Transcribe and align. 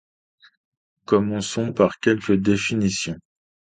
Commençons 1.05 1.73
par 1.73 1.99
quelques 1.99 2.31
définitions. 2.33 3.19